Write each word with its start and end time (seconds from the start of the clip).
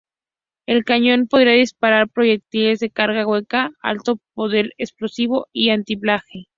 El 0.65 0.83
cañón 0.83 1.27
podía 1.27 1.51
disparar 1.51 2.09
proyectiles 2.09 2.79
de 2.79 2.89
carga 2.89 3.27
hueca, 3.27 3.69
alto 3.83 4.17
poder 4.33 4.71
explosivo 4.79 5.47
y 5.53 5.69
antiblindaje. 5.69 6.47